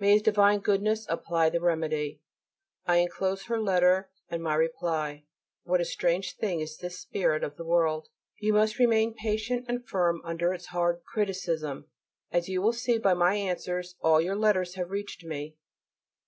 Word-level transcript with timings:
May 0.00 0.14
His 0.14 0.22
divine 0.22 0.58
Goodness 0.58 1.06
apply 1.08 1.50
the 1.50 1.60
remedy. 1.60 2.20
I 2.84 2.96
enclose 2.96 3.44
her 3.44 3.60
letter, 3.60 4.10
and 4.28 4.42
my 4.42 4.56
reply. 4.56 5.26
What 5.62 5.80
a 5.80 5.84
strange 5.84 6.34
thing 6.36 6.58
is 6.58 6.78
this 6.78 6.98
spirit 6.98 7.44
of 7.44 7.54
the 7.56 7.64
world! 7.64 8.08
You 8.40 8.54
must 8.54 8.80
remain 8.80 9.14
patient 9.14 9.66
and 9.68 9.86
firm 9.88 10.20
under 10.24 10.52
its 10.52 10.66
hard 10.74 11.02
criticism. 11.04 11.86
As 12.32 12.48
you 12.48 12.60
will 12.60 12.72
see 12.72 12.98
by 12.98 13.14
my 13.14 13.36
answers 13.36 13.94
all 14.00 14.20
your 14.20 14.34
letters 14.34 14.74
have 14.74 14.90
reached 14.90 15.22
me. 15.22 15.54